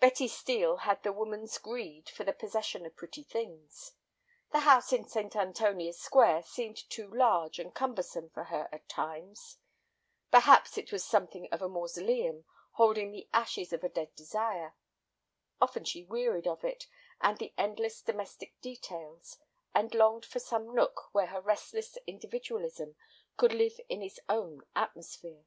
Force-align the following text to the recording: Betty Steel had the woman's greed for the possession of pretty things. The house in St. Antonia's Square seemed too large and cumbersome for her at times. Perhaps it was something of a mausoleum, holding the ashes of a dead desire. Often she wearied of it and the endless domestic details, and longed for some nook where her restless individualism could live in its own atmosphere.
Betty 0.00 0.26
Steel 0.26 0.78
had 0.88 1.02
the 1.02 1.12
woman's 1.12 1.58
greed 1.58 2.08
for 2.08 2.24
the 2.24 2.32
possession 2.32 2.86
of 2.86 2.96
pretty 2.96 3.22
things. 3.22 3.92
The 4.50 4.60
house 4.60 4.90
in 4.90 5.04
St. 5.06 5.36
Antonia's 5.36 6.00
Square 6.00 6.44
seemed 6.44 6.78
too 6.88 7.12
large 7.14 7.58
and 7.58 7.74
cumbersome 7.74 8.30
for 8.30 8.44
her 8.44 8.70
at 8.72 8.88
times. 8.88 9.58
Perhaps 10.30 10.78
it 10.78 10.92
was 10.92 11.04
something 11.04 11.46
of 11.52 11.60
a 11.60 11.68
mausoleum, 11.68 12.46
holding 12.76 13.10
the 13.12 13.28
ashes 13.34 13.70
of 13.70 13.84
a 13.84 13.90
dead 13.90 14.14
desire. 14.14 14.74
Often 15.60 15.84
she 15.84 16.04
wearied 16.04 16.46
of 16.46 16.64
it 16.64 16.86
and 17.20 17.36
the 17.36 17.52
endless 17.58 18.00
domestic 18.00 18.58
details, 18.62 19.36
and 19.74 19.94
longed 19.94 20.24
for 20.24 20.38
some 20.40 20.74
nook 20.74 21.12
where 21.12 21.26
her 21.26 21.40
restless 21.42 21.98
individualism 22.06 22.96
could 23.36 23.52
live 23.52 23.78
in 23.90 24.00
its 24.02 24.18
own 24.26 24.62
atmosphere. 24.74 25.44